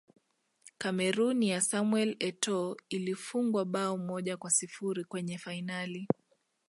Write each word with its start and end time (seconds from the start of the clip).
cameroon 0.79 1.43
ya 1.43 1.61
samuel 1.61 2.15
etoo 2.19 2.75
ilifungwa 2.89 3.65
bao 3.65 3.97
moja 3.97 4.37
kwa 4.37 4.51
sifuri 4.51 5.03
kwenye 5.05 5.37
fainali 5.37 6.07